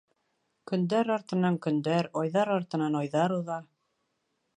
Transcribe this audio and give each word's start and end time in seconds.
Көндәр 0.69 1.11
артынан 1.15 1.59
көндәр, 1.65 2.09
айҙар 2.21 2.51
артынан 2.55 2.97
айҙар 3.01 3.37
уҙа. 3.37 3.59